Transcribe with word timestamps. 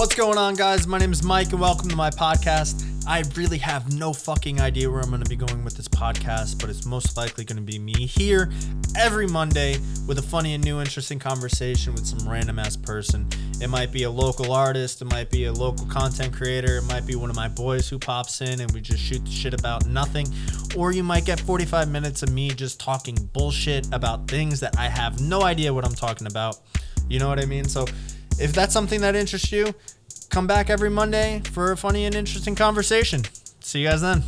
What's 0.00 0.14
going 0.14 0.38
on, 0.38 0.54
guys? 0.54 0.86
My 0.86 0.96
name 0.96 1.12
is 1.12 1.22
Mike, 1.22 1.50
and 1.52 1.60
welcome 1.60 1.90
to 1.90 1.94
my 1.94 2.08
podcast. 2.08 2.86
I 3.06 3.22
really 3.36 3.58
have 3.58 3.92
no 3.92 4.14
fucking 4.14 4.58
idea 4.58 4.90
where 4.90 5.00
I'm 5.00 5.10
going 5.10 5.22
to 5.22 5.28
be 5.28 5.36
going 5.36 5.62
with 5.62 5.76
this 5.76 5.88
podcast, 5.88 6.58
but 6.58 6.70
it's 6.70 6.86
most 6.86 7.18
likely 7.18 7.44
going 7.44 7.58
to 7.58 7.62
be 7.62 7.78
me 7.78 8.06
here 8.06 8.50
every 8.96 9.26
Monday 9.26 9.76
with 10.06 10.18
a 10.18 10.22
funny 10.22 10.54
and 10.54 10.64
new, 10.64 10.80
interesting 10.80 11.18
conversation 11.18 11.92
with 11.92 12.06
some 12.06 12.26
random 12.26 12.58
ass 12.58 12.76
person. 12.78 13.28
It 13.60 13.68
might 13.68 13.92
be 13.92 14.04
a 14.04 14.10
local 14.10 14.52
artist, 14.52 15.02
it 15.02 15.04
might 15.04 15.28
be 15.28 15.44
a 15.44 15.52
local 15.52 15.84
content 15.84 16.32
creator, 16.32 16.78
it 16.78 16.84
might 16.84 17.06
be 17.06 17.14
one 17.14 17.28
of 17.28 17.36
my 17.36 17.48
boys 17.48 17.86
who 17.86 17.98
pops 17.98 18.40
in 18.40 18.58
and 18.58 18.72
we 18.72 18.80
just 18.80 19.02
shoot 19.02 19.28
shit 19.28 19.52
about 19.52 19.84
nothing, 19.84 20.26
or 20.78 20.92
you 20.92 21.02
might 21.02 21.26
get 21.26 21.38
45 21.38 21.90
minutes 21.90 22.22
of 22.22 22.32
me 22.32 22.48
just 22.48 22.80
talking 22.80 23.16
bullshit 23.34 23.86
about 23.92 24.28
things 24.28 24.60
that 24.60 24.78
I 24.78 24.88
have 24.88 25.20
no 25.20 25.42
idea 25.42 25.74
what 25.74 25.84
I'm 25.84 25.92
talking 25.92 26.26
about. 26.26 26.56
You 27.10 27.18
know 27.18 27.28
what 27.28 27.40
I 27.40 27.44
mean? 27.44 27.64
So, 27.64 27.84
if 28.40 28.52
that's 28.52 28.72
something 28.72 29.00
that 29.02 29.14
interests 29.14 29.52
you, 29.52 29.74
come 30.30 30.46
back 30.46 30.70
every 30.70 30.90
Monday 30.90 31.42
for 31.52 31.72
a 31.72 31.76
funny 31.76 32.06
and 32.06 32.14
interesting 32.14 32.54
conversation. 32.54 33.22
See 33.60 33.80
you 33.80 33.88
guys 33.88 34.00
then. 34.00 34.22